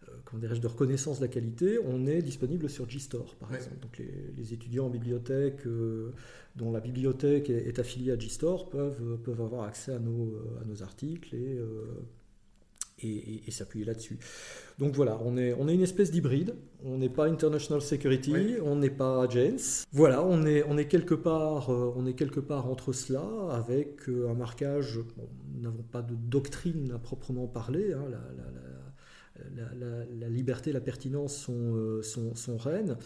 euh, 0.10 0.12
comment 0.26 0.42
de 0.42 0.68
reconnaissance 0.68 1.20
de 1.20 1.26
la 1.26 1.28
qualité, 1.28 1.80
on 1.84 2.08
est 2.08 2.22
disponible 2.22 2.70
sur 2.70 2.90
GStore, 2.90 3.36
par 3.36 3.54
exemple. 3.54 3.80
Donc 3.82 3.98
les, 4.00 4.54
étudiants 4.54 4.86
en 4.86 4.90
bibliothèque 4.90 5.66
euh, 5.66 6.12
dont 6.56 6.72
la 6.72 6.80
bibliothèque 6.80 7.50
est, 7.50 7.80
affiliée 7.80 8.12
à 8.12 8.18
GStore 8.18 8.70
peuvent, 8.70 9.18
peuvent 9.24 9.42
avoir 9.42 9.64
accès 9.64 9.94
à 9.94 10.00
nos, 10.00 10.38
à 10.62 10.66
nos 10.66 10.84
articles 10.84 11.36
et, 11.36 11.60
et, 13.00 13.48
et, 13.48 13.52
s'appuyer 13.52 13.86
là-dessus. 13.86 14.18
Donc 14.80 14.94
voilà, 14.96 15.20
on 15.24 15.38
est, 15.38 15.54
on 15.54 15.68
est 15.68 15.74
une 15.74 15.84
espèce 15.84 16.12
d'hybride. 16.12 16.56
On 16.84 16.98
n'est 16.98 17.10
pas 17.10 17.28
International 17.28 17.82
Security, 17.82 18.56
on 18.64 18.76
n'est 18.76 18.90
pas 18.90 19.28
James. 19.30 19.60
Voilà, 19.92 20.24
on 20.24 20.46
est, 20.46 20.64
on 20.64 20.78
est 20.78 20.88
quelque 20.88 21.16
part, 21.16 21.70
euh, 21.70 21.94
on 21.96 22.06
est 22.06 22.14
quelque 22.14 22.40
part 22.40 22.70
entre 22.70 22.94
cela, 22.94 23.24
avec 23.52 24.08
un 24.08 24.34
marquage. 24.34 25.00
nous 25.54 25.62
n'avons 25.62 25.84
pas 25.84 26.02
de 26.02 26.16
doctrine 26.16 26.92
à 26.92 27.00
proprement 27.00 27.48
parler. 27.48 27.94
Hein, 27.94 28.06
la, 28.10 28.20
la, 29.56 30.30
liberté, 30.30 30.72
la 30.72 30.82
pertinence 30.82 31.36
sont, 31.36 31.76
euh, 31.76 32.02
sont, 32.02 32.58
reines. 32.58 32.98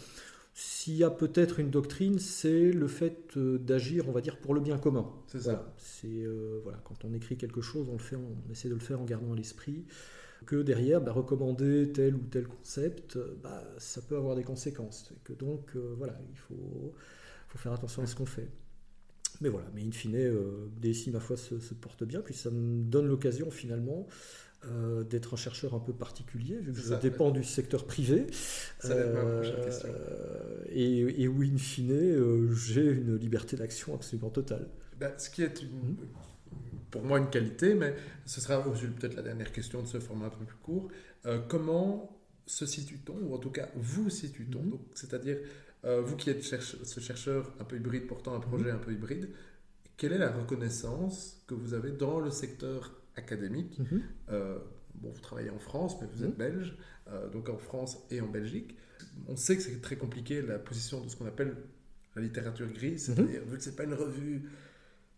S'il 0.54 0.96
y 0.96 1.04
a 1.04 1.10
peut-être 1.10 1.60
une 1.60 1.70
doctrine, 1.70 2.18
c'est 2.18 2.72
le 2.72 2.86
fait 2.86 3.36
euh, 3.38 3.58
d'agir, 3.58 4.08
on 4.08 4.12
va 4.12 4.20
dire, 4.20 4.38
pour 4.38 4.52
le 4.52 4.60
bien 4.60 4.76
commun. 4.76 5.10
C'est 5.26 5.40
ça. 5.40 5.74
C'est 5.78 6.08
euh, 6.08 6.60
voilà, 6.62 6.78
quand 6.84 7.06
on 7.06 7.14
écrit 7.14 7.38
quelque 7.38 7.62
chose, 7.62 7.88
on 7.88 7.92
le 7.92 7.98
fait, 7.98 8.16
on 8.16 8.50
essaie 8.50 8.68
de 8.68 8.74
le 8.74 8.80
faire 8.80 9.00
en 9.00 9.04
gardant 9.04 9.32
à 9.32 9.36
l'esprit 9.36 9.86
que 10.44 10.56
derrière, 10.56 11.00
bah, 11.00 11.12
recommander 11.12 11.90
tel 11.92 12.16
ou 12.16 12.26
tel 12.30 12.46
concept, 12.46 13.16
bah, 13.42 13.64
ça 13.78 14.02
peut 14.02 14.16
avoir 14.16 14.36
des 14.36 14.42
conséquences. 14.42 15.10
Et 15.12 15.20
que 15.24 15.32
donc, 15.32 15.74
voilà, 15.96 16.18
il 16.28 16.36
faut, 16.36 16.92
faut, 17.48 17.58
faire 17.58 17.72
attention 17.72 18.02
à 18.02 18.06
ce 18.06 18.16
qu'on 18.16 18.26
fait. 18.26 18.48
Mais 19.40 19.48
voilà, 19.48 19.68
mais 19.74 19.82
in 19.82 19.92
fine, 19.92 20.18
DSI, 20.80 21.12
ma 21.12 21.20
foi, 21.20 21.36
se, 21.36 21.60
se, 21.60 21.74
porte 21.74 22.04
bien, 22.04 22.20
puis 22.20 22.34
ça 22.34 22.50
me 22.50 22.82
donne 22.82 23.06
l'occasion 23.06 23.50
finalement 23.50 24.06
euh, 24.70 25.02
d'être 25.02 25.34
un 25.34 25.36
chercheur 25.36 25.74
un 25.74 25.80
peu 25.80 25.92
particulier, 25.92 26.56
vu 26.56 26.72
que 26.72 26.78
je 26.78 26.94
dépends 26.94 27.32
du 27.32 27.42
secteur 27.42 27.84
privé. 27.84 28.28
Ça 28.78 28.92
euh, 28.92 29.64
question. 29.64 29.88
Et, 30.70 31.26
où, 31.26 31.42
in 31.42 31.56
fine, 31.58 31.90
euh, 31.90 32.54
j'ai 32.54 32.84
une 32.84 33.16
liberté 33.16 33.56
d'action 33.56 33.92
absolument 33.92 34.30
totale. 34.30 34.68
Bah, 35.00 35.12
ce 35.18 35.30
qui 35.30 35.42
est 35.42 35.64
mhm. 35.64 35.96
pour 36.92 37.02
moi 37.02 37.18
une 37.18 37.28
qualité, 37.28 37.74
mais 37.74 37.96
ce 38.24 38.40
sera 38.40 38.62
peut-être 38.62 39.16
la 39.16 39.22
dernière 39.22 39.50
question 39.50 39.82
de 39.82 39.88
ce 39.88 39.98
format 39.98 40.26
un 40.26 40.30
peu 40.30 40.44
plus 40.44 40.58
court. 40.62 40.88
comment 41.48 42.16
se 42.46 42.64
situe-t-on, 42.64 43.16
ou 43.26 43.34
en 43.34 43.38
tout 43.38 43.50
cas 43.50 43.68
vous 43.74 44.10
situe-t-on, 44.10 44.62
mhm. 44.62 44.78
c'est-à-dire 44.94 45.38
vous 45.84 46.14
qui 46.14 46.30
êtes 46.30 46.44
ce 46.44 47.00
chercheur 47.00 47.52
un 47.58 47.64
peu 47.64 47.74
hybride, 47.74 48.06
portant 48.06 48.36
un 48.36 48.40
projet 48.40 48.70
mhm. 48.70 48.76
un 48.76 48.78
peu 48.78 48.92
hybride, 48.92 49.28
quelle 49.96 50.12
est 50.12 50.18
la 50.18 50.30
reconnaissance 50.30 51.42
que 51.48 51.54
vous 51.54 51.74
avez 51.74 51.90
dans 51.90 52.20
le 52.20 52.30
secteur 52.30 53.01
académique. 53.16 53.78
Mhm. 53.78 54.02
Euh, 54.30 54.58
bon, 54.94 55.10
vous 55.10 55.20
travaillez 55.20 55.50
en 55.50 55.58
France, 55.58 55.96
mais 56.00 56.06
vous 56.12 56.24
êtes 56.24 56.30
mhm. 56.30 56.36
belge, 56.36 56.76
euh, 57.08 57.28
donc 57.28 57.48
en 57.48 57.58
France 57.58 57.98
et 58.10 58.20
en 58.20 58.28
Belgique. 58.28 58.76
On 59.28 59.36
sait 59.36 59.56
que 59.56 59.62
c'est 59.62 59.80
très 59.80 59.96
compliqué 59.96 60.42
la 60.42 60.58
position 60.58 61.00
de 61.00 61.08
ce 61.08 61.16
qu'on 61.16 61.26
appelle 61.26 61.56
la 62.16 62.22
littérature 62.22 62.70
grise, 62.72 63.08
mhm. 63.08 63.16
c'est-à-dire 63.16 63.44
vu 63.46 63.56
que 63.56 63.64
c'est 63.64 63.76
pas 63.76 63.84
une 63.84 63.94
revue 63.94 64.50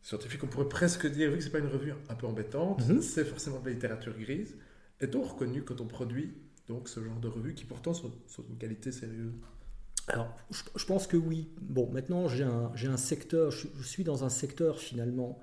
scientifique, 0.03 0.45
on 0.45 0.49
pourrait 0.49 0.69
presque 0.69 1.07
dire 1.07 1.31
vu 1.31 1.39
que 1.39 1.45
c'est 1.45 1.51
pas 1.51 1.59
une 1.59 1.67
revue 1.67 1.93
un 2.09 2.15
peu 2.15 2.27
embêtante, 2.27 2.83
c'est 3.01 3.25
forcément 3.25 3.61
de 3.61 3.67
la 3.67 3.73
littérature 3.73 4.17
grise. 4.19 4.55
Est-on 5.01 5.23
reconnu 5.23 5.63
quand 5.63 5.81
on 5.81 5.87
produit 5.87 6.35
donc 6.69 6.89
ce 6.89 7.03
genre 7.03 7.19
de 7.21 7.29
revue 7.29 7.55
qui 7.55 7.65
pourtant 7.65 7.95
sont, 7.95 8.13
une 8.49 8.57
qualité 8.57 8.93
sérieuse? 8.93 9.33
Alors, 10.09 10.37
je, 10.51 10.85
pense 10.85 11.07
que 11.07 11.17
oui. 11.17 11.49
Bon, 11.63 11.91
maintenant, 11.91 12.29
j'ai 12.29 12.45
un, 12.45 12.73
un, 12.75 12.97
secteur, 12.99 13.51
je, 13.51 13.67
suis 13.83 14.05
dans 14.05 14.25
un 14.25 14.29
secteur 14.29 14.79
finalement 14.79 15.41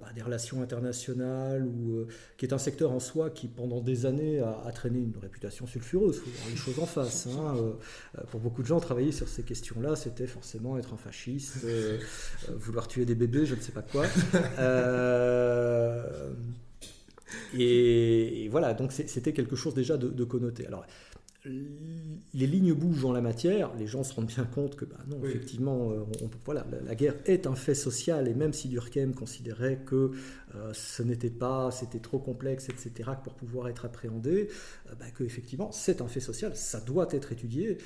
bah, 0.00 0.06
des 0.14 0.22
relations 0.22 0.62
internationales, 0.62 1.66
ou, 1.66 2.06
qui 2.36 2.46
est 2.46 2.52
un 2.52 2.58
secteur 2.58 2.92
en 2.92 3.00
soi 3.00 3.30
qui, 3.30 3.48
pendant 3.48 3.80
des 3.80 4.06
années, 4.06 4.40
a, 4.40 4.70
traîné 4.72 5.00
une 5.00 5.16
réputation 5.20 5.66
sulfureuse. 5.66 6.20
Il 6.26 6.32
faut 6.32 6.38
voir 6.38 6.50
les 6.50 6.56
choses 6.56 6.78
en 6.78 6.86
face. 6.86 7.26
Hein. 7.26 7.54
pour 8.30 8.40
beaucoup 8.40 8.62
de 8.62 8.66
gens, 8.66 8.80
travailler 8.80 9.12
sur 9.12 9.28
ces 9.28 9.42
questions-là, 9.42 9.96
c'était 9.96 10.26
forcément 10.26 10.78
être 10.78 10.92
un 10.92 10.98
fasciste, 10.98 11.66
vouloir 12.56 12.88
tuer 12.88 13.04
des 13.04 13.14
bébés, 13.14 13.46
je 13.46 13.54
ne 13.54 13.60
sais 13.60 13.72
pas 13.72 13.82
quoi. 13.82 14.06
Et, 17.56 18.48
voilà, 18.50 18.74
donc 18.74 18.92
c'était 18.92 19.32
quelque 19.32 19.56
chose 19.56 19.74
déjà 19.74 19.96
de, 19.96 20.08
de 20.08 20.24
connoté. 20.24 20.66
Alors, 20.66 20.84
les 21.46 22.46
lignes 22.46 22.72
bougent 22.72 23.04
en 23.04 23.12
la 23.12 23.20
matière, 23.20 23.74
les 23.76 23.86
gens 23.86 24.02
se 24.02 24.14
rendent 24.14 24.26
bien 24.26 24.44
compte 24.44 24.76
que 24.76 24.86
bah 24.86 24.98
non, 25.08 25.22
effectivement, 25.24 25.92
euh, 25.92 26.04
voilà, 26.44 26.66
la, 26.84 26.94
guerre 26.94 27.16
est 27.26 27.46
un 27.46 27.54
fait 27.54 27.74
social, 27.74 28.28
et 28.28 28.34
même 28.34 28.54
si 28.54 28.68
Durkheim 28.68 29.12
considérait 29.12 29.80
que 29.84 30.12
euh, 30.54 30.72
ce 30.72 31.02
n'était 31.02 31.30
pas, 31.30 31.70
c'était 31.70 32.00
trop 32.00 32.18
complexe, 32.18 32.68
etc., 32.70 33.10
pour 33.22 33.34
pouvoir 33.34 33.68
être 33.68 33.84
appréhendé, 33.84 34.48
euh, 34.88 34.94
bah, 34.98 35.10
que 35.10 35.22
effectivement, 35.22 35.70
c'est 35.70 36.00
un 36.00 36.08
fait 36.08 36.20
social, 36.20 36.56
ça 36.56 36.80
doit 36.80 37.08
être 37.10 37.32
étudié, 37.32 37.78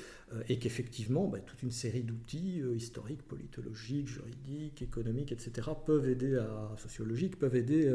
et 0.47 0.59
qu'effectivement, 0.59 1.27
bah, 1.27 1.39
toute 1.39 1.63
une 1.63 1.71
série 1.71 2.03
d'outils 2.03 2.61
historiques, 2.75 3.23
politologiques, 3.23 4.07
juridiques, 4.07 4.81
économiques, 4.81 5.31
etc., 5.31 5.69
peuvent 5.85 6.07
aider 6.07 6.35
à, 6.37 6.75
sociologiques, 6.77 7.39
peuvent 7.39 7.55
aider 7.55 7.91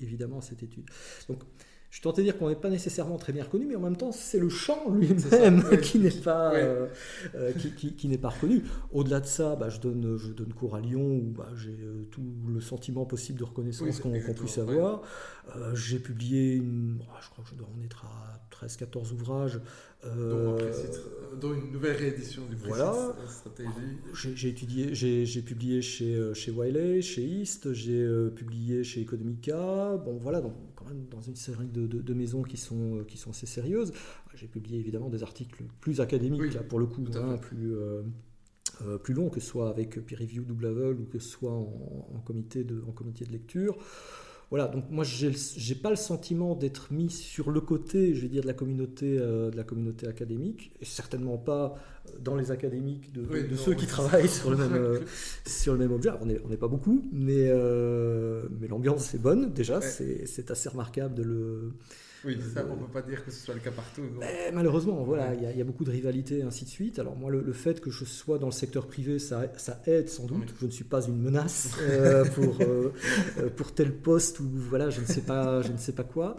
évidemment 0.00 0.38
à 0.38 0.42
cette 0.42 0.62
étude. 0.62 0.86
Donc, 1.28 1.42
je 1.90 2.02
tentais 2.02 2.22
de 2.22 2.26
dire 2.26 2.38
qu'on 2.38 2.48
n'est 2.48 2.56
pas 2.56 2.68
nécessairement 2.68 3.16
très 3.16 3.32
bien 3.32 3.44
reconnu, 3.44 3.66
mais 3.66 3.76
en 3.76 3.80
même 3.80 3.96
temps, 3.96 4.12
c'est 4.12 4.38
le 4.38 4.48
champ 4.48 4.90
lui-même 4.90 5.62
qui 5.80 5.98
n'est 5.98 6.10
pas, 6.10 6.54
euh, 6.54 6.88
euh, 7.34 7.52
qui, 7.52 7.94
qui, 7.94 8.08
n'est 8.08 8.18
pas 8.18 8.30
reconnu. 8.30 8.64
Au-delà 8.92 9.20
de 9.20 9.26
ça, 9.26 9.56
bah, 9.56 9.68
je, 9.68 9.80
donne, 9.80 10.16
je 10.18 10.32
donne 10.32 10.52
cours 10.52 10.74
à 10.74 10.80
Lyon 10.80 11.00
où 11.00 11.32
bah, 11.36 11.48
j'ai 11.56 11.70
euh, 11.70 12.02
tout 12.10 12.22
le 12.48 12.60
sentiment 12.60 13.06
possible 13.06 13.38
de 13.38 13.44
reconnaissance 13.44 14.00
qu'on 14.00 14.34
puisse 14.34 14.58
avoir. 14.58 15.02
j'ai 15.74 15.98
publié, 15.98 16.54
une, 16.54 16.98
oh, 17.00 17.12
je 17.22 17.30
crois 17.30 17.44
que 17.44 17.50
je 17.50 17.54
dois 17.54 17.68
en 17.68 17.84
être 17.84 18.04
à 18.04 18.66
13-14 18.66 19.12
ouvrages. 19.12 19.60
Dont, 20.04 21.54
une 21.54 21.72
nouvelle 21.72 21.96
réédition 21.96 22.42
du 22.46 22.56
voilà. 22.56 22.94
stratégie. 23.28 23.70
J'ai 24.34 24.48
étudié, 24.48 24.94
j'ai 24.94 25.42
publié 25.42 25.82
chez, 25.82 26.34
chez 26.34 26.50
Wiley, 26.50 27.00
chez 27.00 27.22
East, 27.22 27.72
j'ai 27.72 28.06
publié 28.34 28.84
chez 28.84 29.00
Economica. 29.00 29.96
Bon, 30.04 30.18
voilà, 30.20 30.40
donc 30.40 30.54
dans 31.10 31.20
une 31.20 31.36
série 31.36 31.68
de, 31.68 32.14
maisons 32.14 32.42
qui 32.42 32.56
sont, 32.56 32.98
euh, 32.98 33.04
qui 33.04 33.18
sont 33.18 33.30
assez 33.30 33.46
sérieuses. 33.46 33.92
J'ai 34.34 34.46
publié 34.46 34.78
évidemment 34.78 35.08
des 35.08 35.22
articles 35.22 35.64
plus 35.80 36.00
académiques, 36.00 36.54
là, 36.54 36.62
pour 36.62 36.78
le 36.78 36.86
coup, 36.86 37.04
hein, 37.14 37.36
plus, 37.38 37.74
euh, 37.74 38.02
euh, 38.82 38.98
plus 38.98 39.14
longs, 39.14 39.28
que 39.28 39.40
ce 39.40 39.46
soit 39.46 39.68
avec 39.68 40.00
peer 40.04 40.18
review 40.18 40.44
double 40.44 40.68
level 40.68 41.00
ou 41.00 41.04
que 41.04 41.18
ce 41.18 41.28
soit 41.28 41.52
en, 41.52 42.20
comité, 42.24 42.64
de, 42.64 42.82
en 42.86 42.92
comité 42.92 43.24
de 43.24 43.32
lecture. 43.32 43.78
Voilà, 44.50 44.68
donc 44.68 44.84
moi 44.90 45.04
j'ai 45.04 45.74
pas 45.74 45.90
le 45.90 45.96
sentiment 45.96 46.54
d'être 46.54 46.92
mis 46.92 47.10
sur 47.10 47.50
le 47.50 47.60
côté, 47.60 48.14
je 48.14 48.22
vais 48.22 48.28
dire, 48.28 48.42
de 48.42 48.46
la 48.46 48.54
communauté, 48.54 49.18
de 49.18 49.56
la 49.56 49.64
communauté 49.64 50.06
académique, 50.06 50.70
et 50.80 50.84
certainement 50.84 51.36
pas 51.36 51.74
dans 52.20 52.36
les 52.36 52.52
académiques 52.52 53.12
de, 53.12 53.56
ceux 53.56 53.74
qui 53.74 53.86
travaillent 53.86 54.28
sur 54.28 54.50
le 54.50 54.56
même, 54.56 55.00
sur 55.46 55.72
le 55.72 55.80
même 55.80 55.90
objet. 55.90 56.10
on 56.20 56.48
n'est 56.48 56.56
pas 56.56 56.68
beaucoup, 56.68 57.02
mais, 57.12 57.50
mais 58.60 58.68
l'ambiance 58.68 59.14
est 59.14 59.18
bonne 59.18 59.52
déjà, 59.52 59.80
c'est 59.80 60.50
assez 60.50 60.68
remarquable 60.68 61.14
de 61.14 61.24
le, 61.24 61.72
oui, 62.26 62.36
ça, 62.52 62.66
on 62.68 62.74
ne 62.74 62.80
peut 62.80 62.92
pas 62.92 63.02
dire 63.02 63.24
que 63.24 63.30
ce 63.30 63.44
soit 63.44 63.54
le 63.54 63.60
cas 63.60 63.70
partout. 63.70 64.02
Eh, 64.20 64.50
malheureusement, 64.52 65.04
voilà, 65.04 65.32
il 65.34 65.56
y, 65.56 65.60
a 65.60 65.64
beaucoup 65.64 65.84
de 65.84 65.92
rivalité, 65.92 66.42
ainsi 66.42 66.64
de 66.64 66.68
suite. 66.68 66.98
Alors 66.98 67.14
moi, 67.14 67.30
le, 67.30 67.52
fait 67.52 67.80
que 67.80 67.90
je 67.90 68.04
sois 68.04 68.38
dans 68.38 68.46
le 68.46 68.52
secteur 68.52 68.88
privé, 68.88 69.20
ça, 69.20 69.44
ça 69.56 69.80
aide 69.86 70.08
sans 70.08 70.26
doute. 70.26 70.52
Je 70.60 70.66
ne 70.66 70.70
suis 70.72 70.84
pas 70.84 71.06
une 71.06 71.22
menace 71.22 71.76
euh, 71.82 72.24
pour, 72.34 72.60
euh, 72.62 72.92
euh, 73.38 73.48
pour 73.48 73.72
tel 73.72 73.94
poste 73.94 74.40
ou 74.40 74.48
voilà, 74.48 74.90
je 74.90 75.00
ne 75.00 75.06
sais 75.06 75.20
pas, 75.20 75.62
je 75.62 75.70
ne 75.70 75.78
sais 75.78 75.92
pas 75.92 76.02
quoi. 76.02 76.36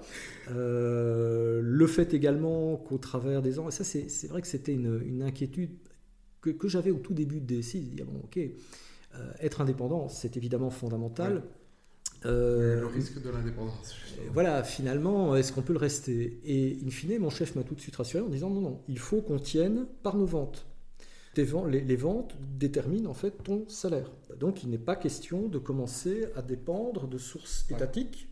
le 0.49 1.87
fait 1.87 2.13
également 2.13 2.75
qu'au 2.75 2.97
travers 2.97 3.41
des 3.41 3.57
ans, 3.57 3.69
et 3.69 3.71
ça 3.71 3.85
c'est 3.85 4.27
vrai 4.27 4.41
que 4.41 4.47
c'était 4.47 4.73
une, 4.73 5.01
une, 5.05 5.23
inquiétude 5.23 5.71
que, 6.41 6.49
que 6.49 6.67
j'avais 6.67 6.91
au 6.91 6.99
tout 6.99 7.13
début 7.13 7.39
de 7.39 7.55
DSI, 7.55 7.95
bon 8.05 8.19
ok, 8.25 8.39
être 9.39 9.61
indépendant, 9.61 10.09
c'est 10.09 10.35
évidemment 10.35 10.69
fondamental. 10.69 11.43
Euh, 12.25 12.81
le 12.81 12.87
risque 12.87 13.21
de 13.21 13.29
l'indépendance. 13.29 13.95
Voilà, 14.33 14.63
finalement, 14.63 15.35
est-ce 15.35 15.51
qu'on 15.53 15.61
peut 15.61 15.73
le 15.73 15.79
rester? 15.79 16.39
Et 16.43 16.79
in 16.85 16.89
fine, 16.89 17.19
mon 17.19 17.29
chef 17.29 17.55
m'a 17.55 17.63
tout 17.63 17.75
de 17.75 17.79
suite 17.79 17.95
rassuré 17.95 18.23
en 18.23 18.29
disant 18.29 18.49
non, 18.49 18.61
non, 18.61 18.81
il 18.87 18.99
faut 18.99 19.21
qu'on 19.21 19.39
tienne 19.39 19.85
par 20.03 20.17
nos 20.17 20.25
ventes. 20.25 20.65
Les, 21.35 21.95
ventes 21.95 22.35
déterminent 22.57 23.11
en 23.11 23.13
fait 23.13 23.43
ton 23.43 23.69
salaire. 23.69 24.09
Donc 24.39 24.63
il 24.63 24.71
n'est 24.71 24.79
pas 24.79 24.95
question 24.95 25.47
de 25.47 25.59
commencer 25.59 26.25
à 26.35 26.41
dépendre 26.41 27.07
de 27.07 27.19
sources 27.19 27.65
étatiques, 27.69 28.27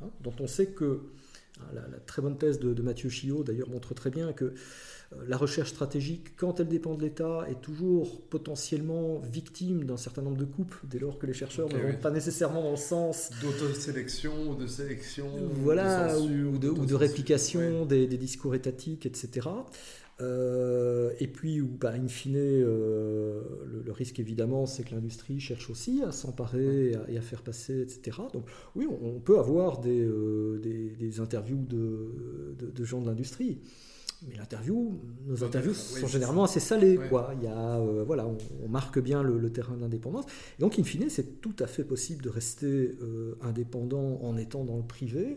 hein, 0.00 0.10
dont 0.20 0.34
on 0.40 0.48
sait 0.48 0.66
que 0.66 1.12
hein, 1.60 1.64
la, 1.74 1.98
très 2.00 2.22
bonne 2.22 2.38
thèse 2.38 2.58
de, 2.58 2.72
de 2.74 2.82
Mathieu 2.82 3.08
Chiot 3.08 3.44
d'ailleurs 3.44 3.68
montre 3.68 3.94
très 3.94 4.10
bien 4.10 4.32
que 4.32 4.54
euh, 5.12 5.24
la 5.28 5.36
recherche 5.36 5.70
stratégique, 5.70 6.36
quand 6.36 6.60
elle 6.60 6.68
dépend 6.68 6.94
de 6.94 7.02
l'État, 7.02 7.46
est 7.48 7.60
toujours 7.60 8.22
potentiellement 8.22 9.18
victime 9.20 9.84
d'un 9.84 9.96
certain 9.96 10.22
nombre 10.22 10.36
de 10.36 10.44
coupes, 10.44 10.74
dès 10.84 10.98
lors 10.98 11.18
que 11.18 11.26
les 11.26 11.32
chercheurs 11.32 11.68
ne 11.68 11.78
vont 11.78 11.98
pas 12.00 12.10
nécessairement 12.10 12.62
dans 12.62 12.72
le 12.72 12.76
sens 12.76 13.30
d'autosélection, 13.40 14.54
de 14.54 14.66
sélection, 14.66 15.28
voilà, 15.54 16.18
ou, 16.18 16.58
de, 16.58 16.94
réplication 16.94 17.86
des, 17.86 18.06
discours 18.06 18.54
étatiques, 18.54 19.06
etc. 19.06 19.48
Euh, 20.22 21.12
et 21.20 21.26
puis, 21.26 21.60
bah, 21.60 21.92
in 21.92 22.08
fine, 22.08 22.36
euh, 22.36 23.42
le, 23.84 23.92
risque 23.92 24.20
évidemment, 24.20 24.66
c'est 24.66 24.84
que 24.84 24.94
l'industrie 24.94 25.40
cherche 25.40 25.68
aussi 25.68 26.02
à 26.02 26.12
s'emparer 26.12 26.92
et, 27.08 27.18
à 27.18 27.20
faire 27.20 27.42
passer, 27.42 27.82
etc. 27.82 28.18
Donc, 28.32 28.44
oui, 28.74 28.86
on, 28.88 29.20
peut 29.20 29.38
avoir 29.38 29.80
des, 29.80 30.08
des, 30.62 31.20
interviews 31.20 31.64
de, 31.68 32.54
de 32.58 32.84
gens 32.84 33.00
de 33.00 33.06
l'industrie 33.06 33.58
mais 34.28 34.36
l'interview, 34.36 35.00
nos 35.26 35.42
interviews 35.42 35.74
sont 35.74 36.06
généralement 36.06 36.44
assez 36.44 36.60
salées. 36.60 36.98
Quoi. 37.08 37.34
Il 37.38 37.44
y 37.44 37.48
a, 37.48 37.78
euh, 37.78 38.04
voilà, 38.06 38.26
on, 38.26 38.68
marque 38.68 38.98
bien 38.98 39.22
le, 39.22 39.50
terrain 39.50 39.76
d'indépendance. 39.76 40.24
Et 40.58 40.60
donc, 40.60 40.78
in 40.78 40.84
fine, 40.84 41.08
c'est 41.08 41.40
tout 41.40 41.54
à 41.58 41.66
fait 41.66 41.84
possible 41.84 42.22
de 42.22 42.28
rester 42.28 42.96
euh, 43.02 43.36
indépendant 43.40 44.20
en 44.22 44.36
étant 44.36 44.64
dans 44.64 44.76
le 44.76 44.84
privé. 44.84 45.36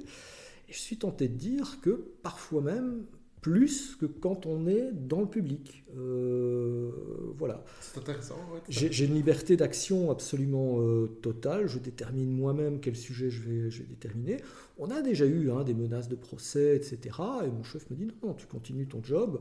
Et 0.70 0.74
je 0.74 0.78
suis 0.78 0.98
tenté 0.98 1.28
de 1.28 1.36
dire 1.36 1.80
que 1.82 2.12
parfois 2.22 2.62
même, 2.62 3.06
plus 3.46 3.96
que 3.96 4.08
quand 4.08 4.48
on 4.48 4.66
est 4.66 4.90
dans 4.92 5.22
le 5.22 5.28
public. 5.28 5.84
Euh, 5.96 6.90
voilà. 7.38 7.64
C'est 7.80 8.00
intéressant. 8.00 8.38
J'ai 8.70 9.06
une 9.06 9.14
liberté 9.14 9.56
d'action 9.56 10.10
absolument 10.10 10.80
euh, 10.80 11.06
totale. 11.22 11.68
Je 11.68 11.78
détermine 11.78 12.36
moi-même 12.36 12.80
quel 12.80 12.96
sujet 12.96 13.30
je 13.30 13.44
vais, 13.44 13.70
je 13.70 13.84
vais, 13.84 13.88
déterminer. 13.88 14.38
On 14.80 14.90
a 14.90 15.04
déjà 15.04 15.28
eu 15.28 15.52
hein, 15.52 15.64
des 15.64 15.76
menaces 15.76 16.10
de 16.10 16.16
procès, 16.16 16.76
etc. 16.76 16.98
Et 17.46 17.52
mon 17.52 17.64
chef 17.64 17.88
me 17.92 17.96
dit 17.96 18.08
non, 18.24 18.34
tu 18.34 18.48
continues 18.48 18.88
ton 18.88 19.04
job. 19.04 19.40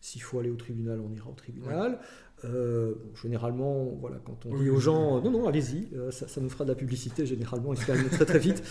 S'il 0.00 0.22
faut 0.22 0.38
aller 0.38 0.50
au 0.50 0.56
tribunal, 0.56 1.00
on 1.00 1.12
ira 1.12 1.28
au 1.28 1.34
tribunal. 1.34 1.98
Euh, 2.44 2.94
généralement, 3.22 3.84
voilà, 4.00 4.18
quand 4.24 4.44
on 4.44 4.58
dit 4.58 4.68
aux 4.68 4.80
gens 4.80 5.20
non, 5.22 5.30
non, 5.30 5.48
allez-y, 5.48 5.88
euh, 5.94 6.10
ça, 6.10 6.40
nous 6.40 6.50
fera 6.50 6.64
de 6.64 6.70
la 6.70 6.74
publicité, 6.74 7.24
généralement, 7.24 7.72
ils 7.72 7.80
se 7.80 7.86
calment 7.86 8.08
très 8.10 8.26
très 8.26 8.38
vite. 8.38 8.62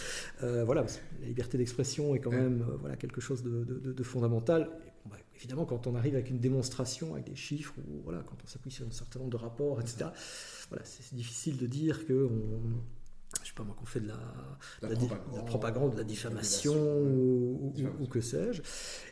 Euh, 0.44 0.64
voilà, 0.64 0.86
la 1.22 1.28
liberté 1.28 1.58
d'expression 1.58 2.14
est 2.14 2.20
quand 2.20 2.32
même 2.32 2.66
voilà, 2.82 2.96
quelque 2.96 3.22
chose 3.22 3.44
de, 3.44 4.04
fondamental. 4.04 4.70
Bah, 5.10 5.18
évidemment, 5.36 5.66
quand 5.66 5.88
on 5.88 5.96
arrive 5.96 6.14
avec 6.14 6.30
une 6.30 6.40
démonstration, 6.40 7.14
avec 7.14 7.26
des 7.26 7.36
chiffres, 7.36 7.74
ou 7.80 8.02
voilà, 8.04 8.24
quand 8.28 8.38
on 8.44 8.48
s'appuie 8.48 8.72
sur 8.72 8.86
un 8.86 8.92
certain 8.92 9.20
nombre 9.20 9.32
de 9.32 9.38
rapports, 9.38 9.82
etc., 9.82 10.06
voilà, 10.70 10.84
c'est 10.86 11.16
difficile 11.16 11.58
de 11.58 11.66
dire 11.66 12.06
qu'on 12.06 12.30
sais 13.54 13.58
pas 13.58 13.64
moi, 13.64 13.76
qu'on 13.78 13.86
fait 13.86 14.00
de 14.00 14.08
la, 14.08 15.42
propagande, 15.46 15.94
de 15.94 15.98
la 15.98 16.04
diffamation, 16.04 16.76
ou, 16.76 18.08
que 18.10 18.22
sais-je. 18.22 18.62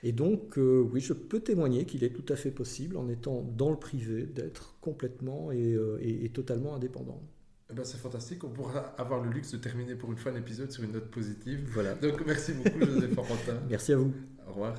Et 0.03 0.12
donc, 0.12 0.57
euh, 0.57 0.81
oui, 0.91 1.00
je 1.00 1.13
peux 1.13 1.39
témoigner 1.39 1.86
qu'il 1.86 2.03
est 2.03 2.10
tout 2.13 2.31
à 2.31 2.36
fait 2.36 2.51
possible, 2.51 2.98
en 2.98 3.07
étant 3.10 3.41
dans 3.41 3.69
le 3.69 3.77
privé, 3.77 4.24
d'être 4.24 4.75
complètement 4.81 5.51
et, 5.51 5.74
euh, 5.74 6.27
totalement 6.33 6.75
indépendant. 6.75 7.21
Eh 7.69 7.74
ben, 7.74 7.86
c'est 7.86 7.98
fantastique, 7.98 8.43
on 8.43 8.50
pourra 8.50 8.79
avoir 8.98 9.24
le 9.24 9.29
luxe 9.29 9.51
de 9.51 9.57
terminer 9.57 9.95
pour 9.95 10.12
une 10.12 10.17
fois 10.17 10.31
l'épisode 10.31 10.71
sur 10.71 10.83
une 10.83 10.91
note 10.91 11.10
positive. 11.10 11.69
Voilà. 11.71 11.95
Donc 11.95 12.21
merci 12.25 12.53
beaucoup 12.53 12.79
Joseph 12.79 13.13
Florentin. 13.13 13.60
merci 13.69 13.93
à 13.93 13.98
vous. 13.98 14.13
Au 14.45 14.51
revoir. 14.51 14.75